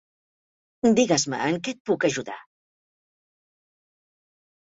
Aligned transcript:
Digues-me 0.99 1.41
en 1.49 1.59
què 1.67 1.73
et 1.75 1.81
puc 1.89 2.07
ajudar. 2.09 2.39